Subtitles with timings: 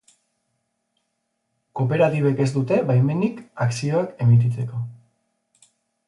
[1.79, 4.81] Kooperatibek ez dute baimenik akzioak emititzeko.